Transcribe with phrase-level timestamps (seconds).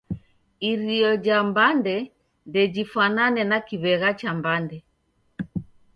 [0.69, 1.95] Irio ja mbande
[2.47, 4.77] ndejifwanane na kiw'egha cha mbande.